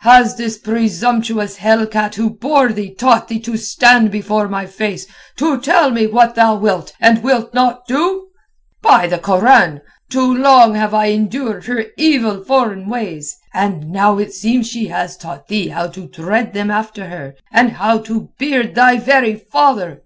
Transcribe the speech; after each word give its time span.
"Has 0.00 0.36
this 0.36 0.58
presumptuous 0.58 1.56
hellcat 1.56 2.16
who 2.16 2.28
bore 2.28 2.74
thee 2.74 2.94
taught 2.94 3.28
thee 3.28 3.40
to 3.40 3.56
stand 3.56 4.10
before 4.10 4.46
my 4.46 4.66
face, 4.66 5.06
to 5.36 5.58
tell 5.58 5.90
me 5.92 6.06
what 6.06 6.34
thou 6.34 6.56
wilt 6.56 6.92
and 7.00 7.22
wilt 7.22 7.54
not 7.54 7.86
do? 7.86 8.26
By 8.82 9.06
the 9.06 9.16
Koran! 9.18 9.80
too 10.10 10.34
long 10.36 10.74
have 10.74 10.92
I 10.92 11.06
endured 11.06 11.64
her 11.64 11.86
evil 11.96 12.44
foreign 12.44 12.90
ways, 12.90 13.34
and 13.54 13.88
now 13.88 14.18
it 14.18 14.34
seems 14.34 14.68
she 14.68 14.88
has 14.88 15.16
taught 15.16 15.48
thee 15.48 15.68
how 15.68 15.86
to 15.86 16.06
tread 16.06 16.52
them 16.52 16.70
after 16.70 17.06
her 17.06 17.34
and 17.50 17.70
how 17.72 17.96
to 18.00 18.28
beard 18.38 18.74
thy 18.74 18.98
very 18.98 19.36
father! 19.36 20.02